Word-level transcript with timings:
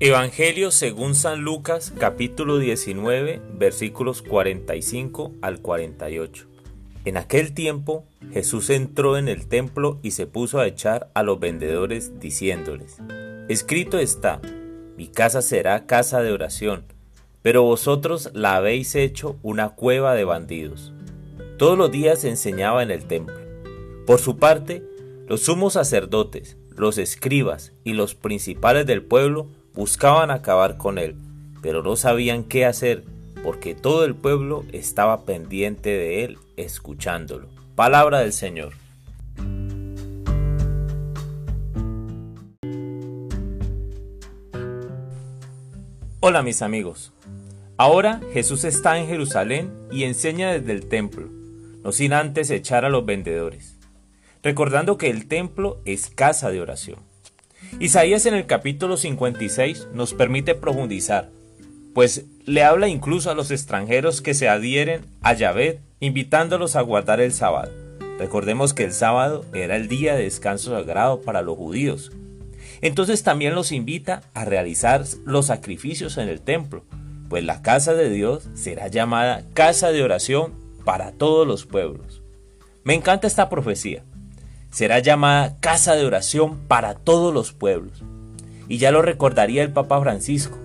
Evangelio 0.00 0.70
según 0.70 1.16
San 1.16 1.40
Lucas 1.40 1.92
capítulo 1.98 2.58
19 2.58 3.42
versículos 3.54 4.22
45 4.22 5.32
al 5.42 5.60
48. 5.60 6.46
En 7.04 7.16
aquel 7.16 7.52
tiempo 7.52 8.04
Jesús 8.32 8.70
entró 8.70 9.18
en 9.18 9.26
el 9.26 9.48
templo 9.48 9.98
y 10.04 10.12
se 10.12 10.28
puso 10.28 10.60
a 10.60 10.68
echar 10.68 11.10
a 11.14 11.24
los 11.24 11.40
vendedores 11.40 12.20
diciéndoles, 12.20 12.98
Escrito 13.48 13.98
está, 13.98 14.40
mi 14.96 15.08
casa 15.08 15.42
será 15.42 15.84
casa 15.86 16.22
de 16.22 16.30
oración, 16.30 16.84
pero 17.42 17.64
vosotros 17.64 18.30
la 18.34 18.54
habéis 18.54 18.94
hecho 18.94 19.36
una 19.42 19.70
cueva 19.70 20.14
de 20.14 20.22
bandidos. 20.22 20.92
Todos 21.56 21.76
los 21.76 21.90
días 21.90 22.22
enseñaba 22.22 22.84
en 22.84 22.92
el 22.92 23.04
templo. 23.06 23.34
Por 24.06 24.20
su 24.20 24.36
parte, 24.36 24.84
los 25.26 25.40
sumos 25.40 25.72
sacerdotes, 25.72 26.56
los 26.70 26.98
escribas 26.98 27.72
y 27.82 27.94
los 27.94 28.14
principales 28.14 28.86
del 28.86 29.02
pueblo 29.02 29.48
Buscaban 29.74 30.30
acabar 30.30 30.76
con 30.76 30.98
él, 30.98 31.16
pero 31.62 31.82
no 31.82 31.96
sabían 31.96 32.44
qué 32.44 32.64
hacer, 32.64 33.04
porque 33.42 33.74
todo 33.74 34.04
el 34.04 34.14
pueblo 34.14 34.64
estaba 34.72 35.24
pendiente 35.24 35.90
de 35.90 36.24
él, 36.24 36.38
escuchándolo. 36.56 37.48
Palabra 37.74 38.20
del 38.20 38.32
Señor. 38.32 38.72
Hola 46.20 46.42
mis 46.42 46.62
amigos. 46.62 47.12
Ahora 47.76 48.20
Jesús 48.32 48.64
está 48.64 48.98
en 48.98 49.06
Jerusalén 49.06 49.72
y 49.92 50.02
enseña 50.02 50.50
desde 50.50 50.72
el 50.72 50.88
templo, 50.88 51.28
no 51.84 51.92
sin 51.92 52.12
antes 52.12 52.50
echar 52.50 52.84
a 52.84 52.88
los 52.88 53.06
vendedores, 53.06 53.76
recordando 54.42 54.98
que 54.98 55.10
el 55.10 55.28
templo 55.28 55.80
es 55.84 56.10
casa 56.10 56.50
de 56.50 56.60
oración. 56.60 57.07
Isaías 57.80 58.26
en 58.26 58.34
el 58.34 58.46
capítulo 58.46 58.96
56 58.96 59.88
nos 59.92 60.12
permite 60.12 60.54
profundizar, 60.56 61.30
pues 61.94 62.24
le 62.44 62.64
habla 62.64 62.88
incluso 62.88 63.30
a 63.30 63.34
los 63.34 63.50
extranjeros 63.50 64.20
que 64.20 64.34
se 64.34 64.48
adhieren 64.48 65.06
a 65.22 65.34
Yahvé, 65.34 65.80
invitándolos 66.00 66.74
a 66.76 66.80
guardar 66.80 67.20
el 67.20 67.32
sábado. 67.32 67.70
Recordemos 68.18 68.74
que 68.74 68.84
el 68.84 68.92
sábado 68.92 69.44
era 69.54 69.76
el 69.76 69.86
día 69.86 70.16
de 70.16 70.24
descanso 70.24 70.72
sagrado 70.72 71.22
para 71.22 71.42
los 71.42 71.56
judíos. 71.56 72.10
Entonces 72.80 73.22
también 73.22 73.54
los 73.54 73.70
invita 73.70 74.22
a 74.34 74.44
realizar 74.44 75.04
los 75.24 75.46
sacrificios 75.46 76.18
en 76.18 76.28
el 76.28 76.40
templo, 76.40 76.84
pues 77.28 77.44
la 77.44 77.62
casa 77.62 77.94
de 77.94 78.10
Dios 78.10 78.48
será 78.54 78.88
llamada 78.88 79.44
casa 79.54 79.92
de 79.92 80.02
oración 80.02 80.54
para 80.84 81.12
todos 81.12 81.46
los 81.46 81.64
pueblos. 81.64 82.22
Me 82.82 82.94
encanta 82.94 83.26
esta 83.26 83.48
profecía, 83.48 84.02
será 84.70 84.98
llamada 84.98 85.56
casa 85.60 85.94
de 85.94 86.04
oración 86.04 86.58
para 86.68 86.94
todos 86.94 87.32
los 87.32 87.52
pueblos. 87.52 88.02
Y 88.68 88.78
ya 88.78 88.90
lo 88.90 89.02
recordaría 89.02 89.62
el 89.62 89.72
Papa 89.72 90.00
Francisco. 90.00 90.58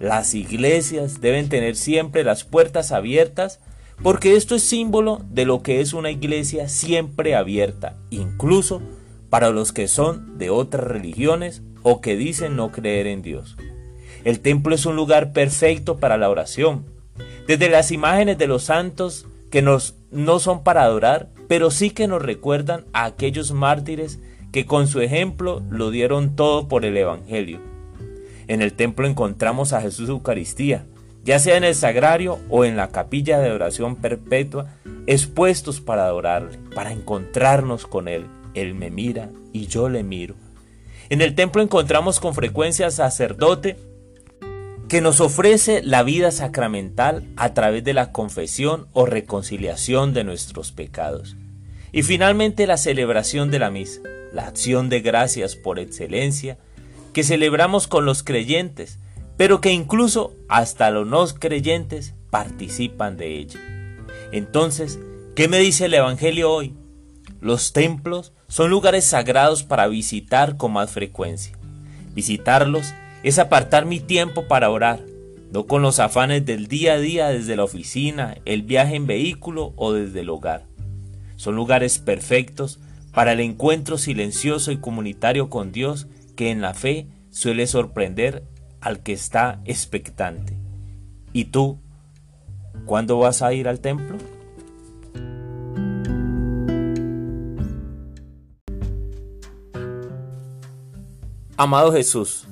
Las 0.00 0.34
iglesias 0.34 1.20
deben 1.20 1.48
tener 1.48 1.76
siempre 1.76 2.24
las 2.24 2.44
puertas 2.44 2.92
abiertas 2.92 3.60
porque 4.02 4.34
esto 4.34 4.56
es 4.56 4.64
símbolo 4.64 5.22
de 5.30 5.44
lo 5.44 5.62
que 5.62 5.80
es 5.80 5.92
una 5.92 6.10
iglesia 6.10 6.68
siempre 6.68 7.36
abierta, 7.36 7.96
incluso 8.10 8.82
para 9.30 9.50
los 9.50 9.72
que 9.72 9.86
son 9.86 10.38
de 10.38 10.50
otras 10.50 10.84
religiones 10.84 11.62
o 11.82 12.00
que 12.00 12.16
dicen 12.16 12.56
no 12.56 12.72
creer 12.72 13.06
en 13.06 13.22
Dios. 13.22 13.56
El 14.24 14.40
templo 14.40 14.74
es 14.74 14.86
un 14.86 14.96
lugar 14.96 15.32
perfecto 15.32 15.98
para 15.98 16.16
la 16.16 16.30
oración. 16.30 16.84
Desde 17.46 17.68
las 17.68 17.92
imágenes 17.92 18.38
de 18.38 18.46
los 18.46 18.64
santos 18.64 19.26
que 19.50 19.62
nos, 19.62 19.94
no 20.10 20.38
son 20.38 20.64
para 20.64 20.82
adorar, 20.82 21.28
pero 21.52 21.70
sí 21.70 21.90
que 21.90 22.08
nos 22.08 22.22
recuerdan 22.22 22.86
a 22.94 23.04
aquellos 23.04 23.52
mártires 23.52 24.18
que 24.52 24.64
con 24.64 24.86
su 24.86 25.02
ejemplo 25.02 25.62
lo 25.68 25.90
dieron 25.90 26.34
todo 26.34 26.66
por 26.66 26.86
el 26.86 26.96
Evangelio. 26.96 27.60
En 28.48 28.62
el 28.62 28.72
templo 28.72 29.06
encontramos 29.06 29.74
a 29.74 29.82
Jesús 29.82 30.08
Eucaristía, 30.08 30.86
ya 31.24 31.38
sea 31.38 31.58
en 31.58 31.64
el 31.64 31.74
sagrario 31.74 32.38
o 32.48 32.64
en 32.64 32.78
la 32.78 32.88
capilla 32.88 33.38
de 33.38 33.52
oración 33.52 33.96
perpetua, 33.96 34.68
expuestos 35.06 35.82
para 35.82 36.06
adorarle, 36.06 36.58
para 36.74 36.90
encontrarnos 36.90 37.86
con 37.86 38.08
Él. 38.08 38.24
Él 38.54 38.74
me 38.74 38.88
mira 38.88 39.28
y 39.52 39.66
yo 39.66 39.90
le 39.90 40.02
miro. 40.02 40.36
En 41.10 41.20
el 41.20 41.34
templo 41.34 41.60
encontramos 41.60 42.18
con 42.18 42.32
frecuencia 42.32 42.90
sacerdote 42.90 43.76
que 44.88 45.02
nos 45.02 45.20
ofrece 45.20 45.82
la 45.82 46.02
vida 46.02 46.30
sacramental 46.30 47.28
a 47.36 47.52
través 47.52 47.84
de 47.84 47.92
la 47.92 48.10
confesión 48.10 48.86
o 48.94 49.04
reconciliación 49.04 50.14
de 50.14 50.24
nuestros 50.24 50.72
pecados. 50.72 51.36
Y 51.92 52.02
finalmente 52.02 52.66
la 52.66 52.78
celebración 52.78 53.50
de 53.50 53.58
la 53.58 53.70
misa, 53.70 54.00
la 54.32 54.46
acción 54.46 54.88
de 54.88 55.00
gracias 55.00 55.56
por 55.56 55.78
excelencia, 55.78 56.58
que 57.12 57.22
celebramos 57.22 57.86
con 57.86 58.06
los 58.06 58.22
creyentes, 58.22 58.98
pero 59.36 59.60
que 59.60 59.72
incluso 59.72 60.34
hasta 60.48 60.90
los 60.90 61.06
no 61.06 61.26
creyentes 61.38 62.14
participan 62.30 63.18
de 63.18 63.36
ella. 63.38 63.60
Entonces, 64.32 64.98
¿qué 65.34 65.48
me 65.48 65.58
dice 65.58 65.84
el 65.84 65.94
Evangelio 65.94 66.50
hoy? 66.50 66.74
Los 67.40 67.74
templos 67.74 68.32
son 68.48 68.70
lugares 68.70 69.04
sagrados 69.04 69.62
para 69.62 69.86
visitar 69.88 70.56
con 70.56 70.72
más 70.72 70.90
frecuencia. 70.90 71.58
Visitarlos 72.14 72.94
es 73.22 73.38
apartar 73.38 73.84
mi 73.84 74.00
tiempo 74.00 74.48
para 74.48 74.70
orar, 74.70 75.00
no 75.50 75.66
con 75.66 75.82
los 75.82 75.98
afanes 75.98 76.46
del 76.46 76.68
día 76.68 76.94
a 76.94 76.98
día 76.98 77.28
desde 77.28 77.56
la 77.56 77.64
oficina, 77.64 78.38
el 78.46 78.62
viaje 78.62 78.96
en 78.96 79.06
vehículo 79.06 79.74
o 79.76 79.92
desde 79.92 80.20
el 80.20 80.30
hogar. 80.30 80.71
Son 81.42 81.56
lugares 81.56 81.98
perfectos 81.98 82.78
para 83.12 83.32
el 83.32 83.40
encuentro 83.40 83.98
silencioso 83.98 84.70
y 84.70 84.76
comunitario 84.76 85.50
con 85.50 85.72
Dios 85.72 86.06
que 86.36 86.52
en 86.52 86.60
la 86.60 86.72
fe 86.72 87.08
suele 87.30 87.66
sorprender 87.66 88.44
al 88.80 89.02
que 89.02 89.12
está 89.12 89.60
expectante. 89.64 90.56
¿Y 91.32 91.46
tú? 91.46 91.80
¿Cuándo 92.84 93.18
vas 93.18 93.42
a 93.42 93.52
ir 93.54 93.66
al 93.66 93.80
templo? 93.80 94.18
Amado 101.56 101.92
Jesús, 101.92 102.46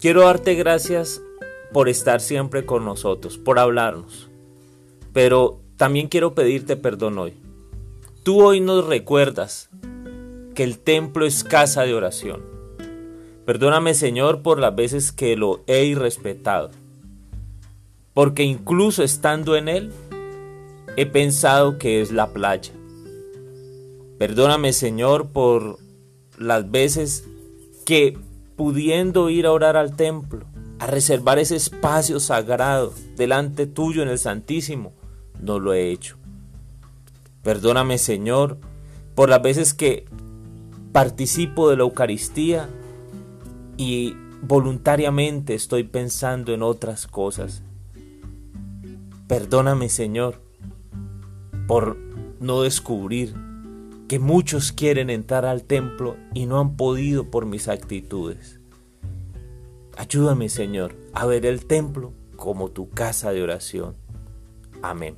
quiero 0.00 0.22
darte 0.22 0.54
gracias 0.54 1.20
por 1.70 1.90
estar 1.90 2.22
siempre 2.22 2.64
con 2.64 2.86
nosotros, 2.86 3.36
por 3.36 3.58
hablarnos, 3.58 4.30
pero 5.12 5.60
también 5.76 6.08
quiero 6.08 6.34
pedirte 6.34 6.78
perdón 6.78 7.18
hoy 7.18 7.34
Tú 8.22 8.40
hoy 8.40 8.60
nos 8.60 8.86
recuerdas 8.86 9.68
que 10.54 10.62
el 10.62 10.78
templo 10.78 11.26
es 11.26 11.42
casa 11.42 11.82
de 11.82 11.92
oración. 11.92 12.40
Perdóname 13.44 13.94
Señor 13.94 14.42
por 14.42 14.60
las 14.60 14.76
veces 14.76 15.10
que 15.10 15.36
lo 15.36 15.64
he 15.66 15.86
irrespetado, 15.86 16.70
porque 18.14 18.44
incluso 18.44 19.02
estando 19.02 19.56
en 19.56 19.68
él, 19.68 19.92
he 20.96 21.04
pensado 21.04 21.78
que 21.78 22.00
es 22.00 22.12
la 22.12 22.32
playa. 22.32 22.72
Perdóname 24.20 24.72
Señor 24.72 25.30
por 25.30 25.80
las 26.38 26.70
veces 26.70 27.24
que 27.84 28.16
pudiendo 28.54 29.30
ir 29.30 29.46
a 29.46 29.52
orar 29.52 29.76
al 29.76 29.96
templo, 29.96 30.46
a 30.78 30.86
reservar 30.86 31.40
ese 31.40 31.56
espacio 31.56 32.20
sagrado 32.20 32.94
delante 33.16 33.66
tuyo 33.66 34.00
en 34.00 34.10
el 34.10 34.18
Santísimo, 34.20 34.92
no 35.40 35.58
lo 35.58 35.74
he 35.74 35.90
hecho. 35.90 36.21
Perdóname 37.42 37.98
Señor 37.98 38.58
por 39.14 39.28
las 39.28 39.42
veces 39.42 39.74
que 39.74 40.06
participo 40.92 41.68
de 41.68 41.76
la 41.76 41.82
Eucaristía 41.82 42.68
y 43.76 44.14
voluntariamente 44.42 45.54
estoy 45.54 45.84
pensando 45.84 46.52
en 46.52 46.62
otras 46.62 47.06
cosas. 47.06 47.62
Perdóname 49.26 49.88
Señor 49.88 50.40
por 51.66 51.96
no 52.38 52.62
descubrir 52.62 53.34
que 54.08 54.18
muchos 54.18 54.72
quieren 54.72 55.10
entrar 55.10 55.46
al 55.46 55.64
templo 55.64 56.16
y 56.34 56.46
no 56.46 56.60
han 56.60 56.76
podido 56.76 57.30
por 57.30 57.46
mis 57.46 57.68
actitudes. 57.68 58.60
Ayúdame 59.96 60.48
Señor 60.48 60.94
a 61.12 61.26
ver 61.26 61.46
el 61.46 61.66
templo 61.66 62.12
como 62.36 62.70
tu 62.70 62.90
casa 62.90 63.32
de 63.32 63.42
oración. 63.42 63.96
Amén. 64.82 65.16